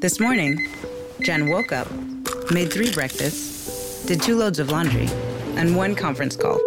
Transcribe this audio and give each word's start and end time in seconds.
This 0.00 0.20
morning, 0.20 0.64
Jen 1.22 1.48
woke 1.48 1.72
up, 1.72 1.90
made 2.52 2.72
three 2.72 2.92
breakfasts, 2.92 4.04
did 4.06 4.22
two 4.22 4.36
loads 4.36 4.60
of 4.60 4.70
laundry, 4.70 5.08
and 5.56 5.74
one 5.74 5.96
conference 5.96 6.36
call. 6.36 6.60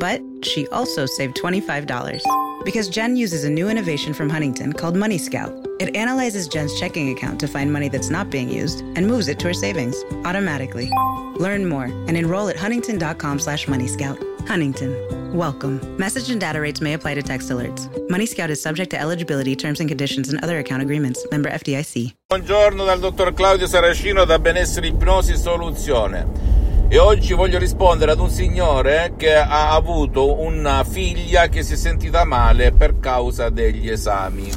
But 0.00 0.22
she 0.40 0.66
also 0.68 1.04
saved 1.04 1.36
$25 1.36 2.22
because 2.64 2.88
Jen 2.88 3.16
uses 3.18 3.44
a 3.44 3.50
new 3.50 3.68
innovation 3.68 4.14
from 4.14 4.30
Huntington 4.30 4.72
called 4.72 4.96
Money 4.96 5.18
Scout. 5.18 5.52
It 5.78 5.94
analyzes 5.94 6.48
Jen's 6.48 6.80
checking 6.80 7.10
account 7.10 7.38
to 7.40 7.48
find 7.48 7.70
money 7.70 7.90
that's 7.90 8.08
not 8.08 8.30
being 8.30 8.48
used 8.48 8.80
and 8.96 9.06
moves 9.06 9.28
it 9.28 9.38
to 9.40 9.48
her 9.48 9.54
savings 9.54 10.02
automatically. 10.24 10.90
Learn 11.38 11.68
more 11.68 11.84
and 11.84 12.16
enroll 12.16 12.48
at 12.48 12.56
huntington.com 12.56 13.40
slash 13.40 13.66
moneyscout. 13.66 14.27
Huntington. 14.46 14.94
Welcome. 15.36 15.80
Message 15.98 16.30
and 16.30 16.40
data 16.40 16.60
rates 16.60 16.80
may 16.80 16.94
apply 16.94 17.14
to 17.14 17.22
text 17.22 17.50
alerts. 17.50 17.88
Money 18.08 18.26
Scout 18.26 18.50
is 18.50 18.60
subject 18.60 18.90
to 18.90 19.00
eligibility, 19.00 19.56
terms 19.56 19.80
and 19.80 19.88
conditions, 19.88 20.28
and 20.28 20.38
other 20.42 20.58
account 20.58 20.82
agreements. 20.82 21.26
Member 21.30 21.50
FDIC. 21.50 22.14
Buongiorno 22.28 22.84
dal 22.84 23.00
dottor 23.00 23.32
Claudio 23.34 23.66
Saracino 23.66 24.24
da 24.24 24.38
Benessere 24.38 24.86
Ipnosi 24.86 25.36
Soluzione. 25.36 26.56
E 26.90 26.98
oggi 26.98 27.34
voglio 27.34 27.58
rispondere 27.58 28.12
ad 28.12 28.18
un 28.18 28.30
signore 28.30 29.12
che 29.18 29.34
ha 29.34 29.74
avuto 29.74 30.40
una 30.40 30.84
figlia 30.84 31.48
che 31.48 31.62
si 31.62 31.74
è 31.74 31.76
sentita 31.76 32.24
male 32.24 32.72
per 32.72 32.98
causa 32.98 33.50
degli 33.50 33.90
esami, 33.90 34.50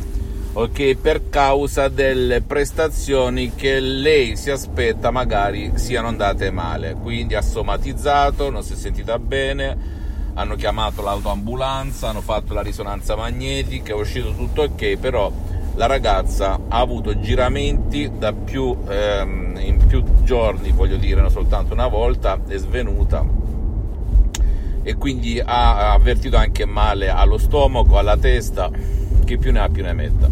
ok? 0.53 0.95
Per 0.95 1.29
causa 1.29 1.87
delle 1.87 2.41
prestazioni 2.41 3.53
che 3.55 3.79
lei 3.79 4.35
si 4.35 4.49
aspetta 4.49 5.11
magari 5.11 5.73
siano 5.75 6.07
andate 6.07 6.51
male. 6.51 6.93
Quindi 6.93 7.35
ha 7.35 7.41
somatizzato, 7.41 8.49
non 8.49 8.63
si 8.63 8.73
è 8.73 8.75
sentita 8.75 9.17
bene, 9.19 9.77
hanno 10.33 10.55
chiamato 10.55 11.01
l'autoambulanza, 11.01 12.09
hanno 12.09 12.21
fatto 12.21 12.53
la 12.53 12.61
risonanza 12.61 13.15
magnetica, 13.15 13.93
è 13.93 13.95
uscito 13.95 14.33
tutto 14.33 14.63
ok, 14.63 14.97
però 14.97 15.31
la 15.75 15.85
ragazza 15.85 16.59
ha 16.67 16.79
avuto 16.79 17.20
giramenti 17.20 18.11
da 18.17 18.33
più, 18.33 18.77
ehm, 18.87 19.57
in 19.61 19.85
più 19.87 20.03
giorni, 20.23 20.71
voglio 20.71 20.97
dire, 20.97 21.21
non 21.21 21.31
soltanto 21.31 21.73
una 21.73 21.87
volta, 21.87 22.39
è 22.48 22.57
svenuta 22.57 23.41
e 24.83 24.95
quindi 24.95 25.39
ha 25.39 25.93
avvertito 25.93 26.37
anche 26.37 26.65
male 26.65 27.09
allo 27.09 27.37
stomaco, 27.37 27.98
alla 27.98 28.17
testa, 28.17 28.70
chi 29.32 29.37
più 29.37 29.51
ne 29.54 29.60
ha 29.60 29.70
più 29.70 29.82
ne 29.82 29.93
metta. 29.93 30.29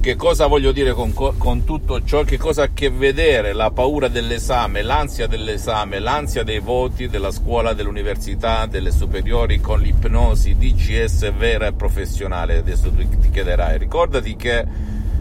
Che 0.00 0.16
cosa 0.16 0.46
voglio 0.46 0.70
dire 0.70 0.92
con, 0.92 1.12
con, 1.12 1.64
tutto 1.64 2.04
ciò? 2.04 2.22
Che 2.22 2.36
cosa 2.36 2.62
ha 2.62 2.64
a 2.66 2.70
che 2.72 2.90
vedere 2.90 3.52
la 3.52 3.70
paura 3.70 4.06
dell'esame, 4.06 4.82
l'ansia 4.82 5.26
dell'esame, 5.26 5.98
l'ansia 5.98 6.44
dei 6.44 6.60
voti 6.60 7.08
della 7.08 7.32
scuola, 7.32 7.72
dell'università, 7.72 8.66
delle 8.66 8.92
superiori 8.92 9.60
con 9.60 9.80
l'ipnosi 9.80 10.56
DCS 10.56 11.32
vera 11.32 11.66
e 11.66 11.72
professionale? 11.72 12.58
Adesso 12.58 12.92
tu 12.92 13.08
ti 13.08 13.30
chiederai. 13.30 13.78
Ricordati 13.78 14.36
che 14.36 14.64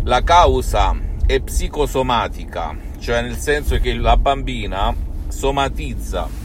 la 0.04 0.22
causa 0.22 0.95
è 1.26 1.40
psicosomatica, 1.40 2.78
cioè 3.00 3.22
nel 3.22 3.38
senso 3.38 3.80
che 3.80 3.95
la 3.95 4.17
bambina 4.17 4.94
somatizza 5.30 6.42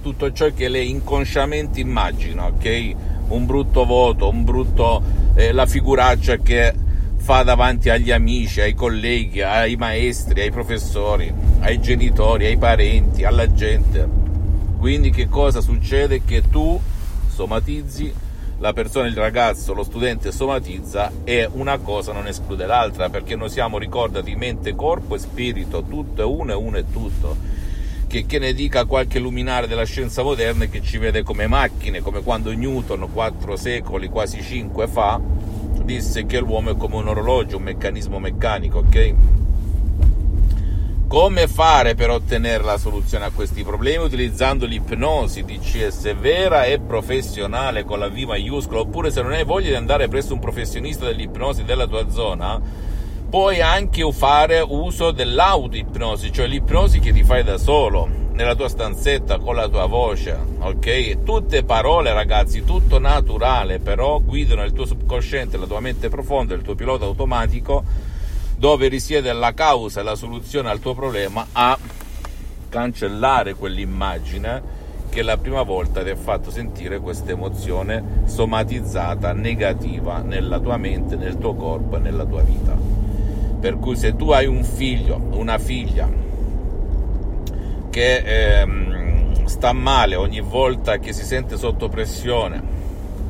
tutto 0.00 0.32
ciò 0.32 0.52
che 0.52 0.68
lei 0.68 0.90
inconsciamente 0.90 1.80
immagina, 1.80 2.46
ok? 2.46 3.12
Un 3.34 3.46
brutto 3.46 3.84
voto, 3.84 4.28
un 4.28 4.44
brutto, 4.44 5.02
eh, 5.34 5.50
la 5.50 5.66
figuraccia 5.66 6.36
che 6.36 6.72
fa 7.16 7.42
davanti 7.42 7.90
agli 7.90 8.12
amici, 8.12 8.60
ai 8.60 8.74
colleghi, 8.74 9.42
ai 9.42 9.74
maestri, 9.76 10.42
ai 10.42 10.50
professori, 10.50 11.32
ai 11.60 11.80
genitori, 11.80 12.46
ai 12.46 12.56
parenti, 12.56 13.24
alla 13.24 13.52
gente. 13.52 14.08
Quindi 14.78 15.10
che 15.10 15.28
cosa 15.28 15.60
succede? 15.60 16.22
Che 16.24 16.48
tu 16.48 16.80
somatizzi, 17.26 18.12
la 18.58 18.72
persona, 18.72 19.08
il 19.08 19.16
ragazzo, 19.16 19.74
lo 19.74 19.82
studente 19.82 20.30
somatizza 20.30 21.10
e 21.24 21.48
una 21.50 21.78
cosa 21.78 22.12
non 22.12 22.28
esclude 22.28 22.66
l'altra 22.66 23.08
perché 23.08 23.34
noi 23.34 23.50
siamo, 23.50 23.78
ricordati, 23.78 24.36
mente, 24.36 24.76
corpo 24.76 25.16
e 25.16 25.18
spirito, 25.18 25.82
tutto 25.82 26.22
è 26.22 26.24
uno 26.24 26.52
e 26.52 26.54
uno 26.54 26.76
è 26.76 26.84
tutto. 26.90 27.36
Che, 28.14 28.26
che 28.26 28.38
ne 28.38 28.52
dica 28.52 28.84
qualche 28.84 29.18
luminare 29.18 29.66
della 29.66 29.82
scienza 29.82 30.22
moderna 30.22 30.66
che 30.66 30.80
ci 30.80 30.98
vede 30.98 31.24
come 31.24 31.48
macchine, 31.48 32.00
come 32.00 32.22
quando 32.22 32.52
Newton, 32.52 33.08
quattro 33.12 33.56
secoli, 33.56 34.06
quasi 34.06 34.40
cinque 34.40 34.86
fa, 34.86 35.20
disse 35.82 36.24
che 36.24 36.38
l'uomo 36.38 36.70
è 36.70 36.76
come 36.76 36.94
un 36.94 37.08
orologio, 37.08 37.56
un 37.56 37.64
meccanismo 37.64 38.20
meccanico, 38.20 38.78
ok? 38.78 39.14
Come 41.08 41.48
fare 41.48 41.96
per 41.96 42.10
ottenere 42.10 42.62
la 42.62 42.78
soluzione 42.78 43.24
a 43.24 43.32
questi 43.32 43.64
problemi? 43.64 44.04
Utilizzando 44.04 44.64
l'ipnosi 44.64 45.42
DCS 45.42 46.14
vera 46.14 46.66
e 46.66 46.78
professionale 46.78 47.82
con 47.82 47.98
la 47.98 48.08
V 48.08 48.16
maiuscola, 48.16 48.78
oppure 48.78 49.10
se 49.10 49.22
non 49.22 49.32
hai 49.32 49.42
voglia 49.42 49.70
di 49.70 49.74
andare 49.74 50.06
presso 50.06 50.34
un 50.34 50.38
professionista 50.38 51.04
dell'ipnosi 51.04 51.64
della 51.64 51.88
tua 51.88 52.08
zona, 52.08 52.92
puoi 53.34 53.60
anche 53.60 54.08
fare 54.12 54.60
uso 54.60 55.10
dell'auto-ipnosi, 55.10 56.30
cioè 56.30 56.46
l'ipnosi 56.46 57.00
che 57.00 57.12
ti 57.12 57.24
fai 57.24 57.42
da 57.42 57.58
solo 57.58 58.08
nella 58.30 58.54
tua 58.54 58.68
stanzetta 58.68 59.40
con 59.40 59.56
la 59.56 59.66
tua 59.66 59.86
voce, 59.86 60.38
ok? 60.60 61.24
Tutte 61.24 61.64
parole, 61.64 62.12
ragazzi, 62.12 62.62
tutto 62.62 63.00
naturale, 63.00 63.80
però 63.80 64.20
guidano 64.20 64.62
il 64.62 64.72
tuo 64.72 64.86
subconsciente, 64.86 65.56
la 65.56 65.66
tua 65.66 65.80
mente 65.80 66.08
profonda, 66.08 66.54
il 66.54 66.62
tuo 66.62 66.76
pilota 66.76 67.06
automatico, 67.06 67.82
dove 68.56 68.86
risiede 68.86 69.32
la 69.32 69.52
causa 69.52 69.98
e 69.98 70.04
la 70.04 70.14
soluzione 70.14 70.70
al 70.70 70.78
tuo 70.78 70.94
problema, 70.94 71.44
a 71.50 71.76
cancellare 72.68 73.54
quell'immagine 73.54 74.62
che 75.08 75.22
la 75.22 75.38
prima 75.38 75.62
volta 75.62 76.04
ti 76.04 76.10
ha 76.10 76.16
fatto 76.16 76.52
sentire 76.52 77.00
questa 77.00 77.32
emozione 77.32 78.22
somatizzata 78.26 79.32
negativa 79.32 80.18
nella 80.18 80.60
tua 80.60 80.76
mente, 80.76 81.16
nel 81.16 81.36
tuo 81.36 81.56
corpo 81.56 81.96
e 81.96 81.98
nella 81.98 82.24
tua 82.24 82.42
vita. 82.42 82.93
Per 83.64 83.78
cui 83.78 83.96
se 83.96 84.14
tu 84.14 84.30
hai 84.30 84.44
un 84.44 84.62
figlio, 84.62 85.18
una 85.30 85.56
figlia, 85.56 86.06
che 87.88 88.60
ehm, 88.60 89.46
sta 89.46 89.72
male 89.72 90.16
ogni 90.16 90.40
volta 90.40 90.98
che 90.98 91.14
si 91.14 91.24
sente 91.24 91.56
sotto 91.56 91.88
pressione, 91.88 92.62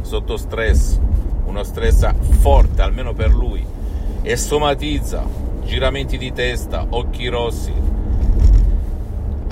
sotto 0.00 0.36
stress, 0.36 0.98
uno 1.44 1.62
stress 1.62 2.12
forte 2.40 2.82
almeno 2.82 3.12
per 3.12 3.32
lui, 3.32 3.64
e 4.22 4.36
somatizza 4.36 5.24
giramenti 5.64 6.18
di 6.18 6.32
testa, 6.32 6.84
occhi 6.88 7.28
rossi, 7.28 7.72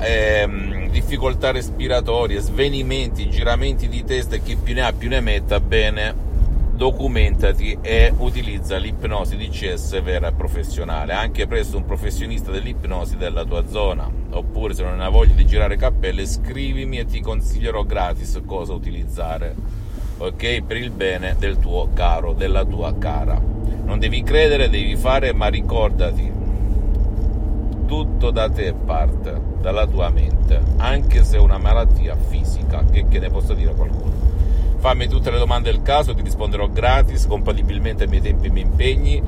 ehm, 0.01 0.91
difficoltà 0.91 1.53
respiratorie, 1.53 2.41
svenimenti, 2.41 3.31
giramenti 3.31 3.87
di 3.87 4.03
testa 4.03 4.35
e 4.35 4.43
chi 4.43 4.57
più 4.57 4.75
ne 4.75 4.81
ha 4.81 4.93
più 4.93 5.09
ne 5.09 5.21
metta, 5.21 5.61
bene, 5.61 6.13
documentati 6.83 7.79
e 7.81 8.13
utilizza 8.19 8.77
l'ipnosi 8.77 9.37
DCS 9.37 10.03
vera 10.03 10.27
e 10.27 10.33
professionale, 10.33 11.13
anche 11.13 11.47
presso 11.47 11.77
un 11.77 11.85
professionista 11.85 12.51
dell'ipnosi 12.51 13.17
della 13.17 13.45
tua 13.45 13.69
zona. 13.69 14.11
Oppure 14.31 14.75
se 14.75 14.83
non 14.83 15.01
hai 15.01 15.09
voglia 15.09 15.35
di 15.35 15.47
girare 15.47 15.77
cappelle, 15.77 16.27
scrivimi 16.27 16.99
e 16.99 17.05
ti 17.05 17.21
consiglierò 17.21 17.85
gratis 17.85 18.41
cosa 18.45 18.73
utilizzare. 18.73 19.55
Ok? 20.19 20.63
Per 20.63 20.77
il 20.77 20.91
bene 20.91 21.37
del 21.39 21.61
tuo 21.61 21.91
caro, 21.95 22.33
della 22.33 22.65
tua 22.65 22.93
cara. 22.99 23.41
Non 23.85 24.01
devi 24.01 24.25
credere, 24.25 24.69
devi 24.69 24.97
fare, 24.97 25.33
ma 25.33 25.47
ricordati, 25.47 26.33
tutto 27.87 28.31
da 28.33 28.51
te 28.51 28.73
parte, 28.73 29.41
dalla 29.61 29.87
tua 29.87 30.11
mente, 30.11 30.61
anche 30.79 31.23
se 31.23 31.37
è 31.37 31.41
una 31.41 31.59
malattia 31.59 32.17
fisica, 32.17 32.85
che, 32.91 33.07
che 33.07 33.21
ne 33.21 33.31
posso 33.31 33.55
dire 33.55 33.73
qualcuno. 33.73 34.13
Fammi 34.83 35.07
tutte 35.07 35.31
le 35.31 35.39
domande 35.39 35.71
del 35.71 35.83
caso, 35.83 36.13
ti 36.13 36.23
risponderò 36.23 36.67
gratis, 36.67 37.29
compatibilmente 37.29 38.03
ai 38.03 38.09
miei 38.09 38.21
tempi 38.21 38.47
e 38.47 38.49
ai 38.49 38.53
miei 38.53 38.67
impegni. 38.67 39.23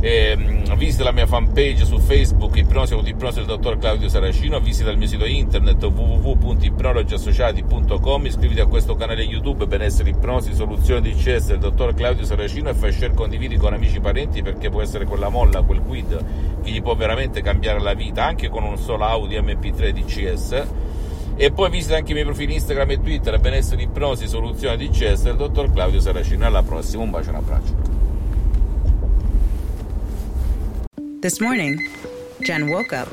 E, 0.00 0.34
um, 0.34 0.76
visita 0.78 1.04
la 1.04 1.12
mia 1.12 1.26
fanpage 1.26 1.84
su 1.84 1.98
Facebook 1.98 2.56
Ipnosi 2.56 2.94
con 2.94 3.06
Ipnosi 3.06 3.36
del 3.36 3.44
dottor 3.44 3.76
Claudio 3.76 4.08
Saracino 4.08 4.58
visita 4.60 4.90
il 4.90 4.96
mio 4.96 5.06
sito 5.06 5.26
internet 5.26 5.84
www.ipnologiassociati.com 5.84 8.24
iscriviti 8.24 8.60
a 8.60 8.66
questo 8.66 8.94
canale 8.94 9.24
YouTube 9.24 9.66
Benessere 9.66 10.08
Ipnosi 10.08 10.54
Soluzione 10.54 11.02
di 11.02 11.12
CS 11.12 11.48
del 11.48 11.58
dottor 11.58 11.92
Claudio 11.92 12.24
Saracino 12.24 12.70
e 12.70 12.74
fai 12.74 12.92
share 12.92 13.12
condividi 13.12 13.58
con 13.58 13.74
amici 13.74 13.96
e 13.96 14.00
parenti 14.00 14.40
perché 14.40 14.70
può 14.70 14.80
essere 14.80 15.04
quella 15.04 15.28
molla, 15.28 15.60
quel 15.60 15.82
quid 15.82 16.24
che 16.62 16.70
gli 16.70 16.80
può 16.80 16.94
veramente 16.94 17.42
cambiare 17.42 17.80
la 17.80 17.92
vita 17.92 18.24
anche 18.24 18.48
con 18.48 18.62
un 18.62 18.78
solo 18.78 19.04
Audi 19.04 19.38
MP3 19.38 19.90
DCS 19.90 20.66
e 21.40 21.52
poi 21.52 21.70
visita 21.70 21.94
anche 21.94 22.10
i 22.10 22.14
miei 22.14 22.24
profili 22.24 22.54
Instagram 22.54 22.90
e 22.90 23.00
Twitter, 23.00 23.38
benessere 23.38 23.82
ipnosi, 23.82 24.26
soluzione 24.26 24.76
di 24.76 24.88
CS 24.88 25.22
del 25.22 25.36
dottor 25.36 25.72
Claudio 25.72 26.00
Saracino. 26.00 26.44
Alla 26.44 26.64
prossima, 26.64 27.04
un 27.04 27.10
bacio 27.10 27.28
e 27.28 27.30
un 27.30 27.36
abbraccio. 27.36 27.96
This 31.20 31.40
morning, 31.40 31.78
Jen 32.40 32.68
woke 32.68 32.92
up, 32.92 33.08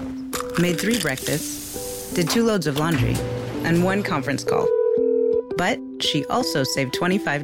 made 0.58 0.78
three 0.78 0.98
breakfasts, 0.98 2.12
did 2.14 2.28
two 2.28 2.44
loads 2.44 2.66
of 2.66 2.78
laundry, 2.78 3.16
and 3.64 3.84
one 3.84 4.02
conference 4.02 4.44
call. 4.44 4.68
But 5.56 5.80
she 6.00 6.26
also 6.26 6.64
saved 6.64 6.94
$25 6.94 7.44